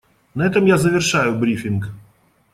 [0.33, 1.89] На этом я завершаю брифинг.